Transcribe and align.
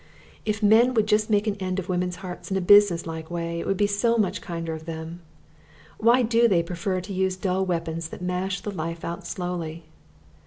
If 0.47 0.63
men 0.63 0.95
would 0.95 1.05
just 1.05 1.29
make 1.29 1.45
an 1.45 1.57
end 1.59 1.77
of 1.77 1.87
women's 1.87 2.15
hearts 2.25 2.49
in 2.49 2.57
a 2.57 2.59
businesslike 2.59 3.29
way, 3.29 3.59
it 3.59 3.67
would 3.67 3.77
be 3.77 3.85
so 3.85 4.17
much 4.17 4.41
kinder 4.41 4.73
of 4.73 4.85
them. 4.85 5.21
Why 5.99 6.23
do 6.23 6.47
they 6.47 6.63
prefer 6.63 7.01
to 7.01 7.13
use 7.13 7.35
dull 7.35 7.67
weapons 7.67 8.09
that 8.09 8.19
mash 8.23 8.61
the 8.61 8.71
life 8.71 9.05
out 9.05 9.27
slowly? 9.27 9.83